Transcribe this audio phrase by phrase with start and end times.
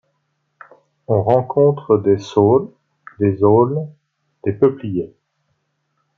[1.07, 2.71] On rencontre des saules,
[3.19, 3.87] des aulnes,
[4.43, 5.13] des peupliers...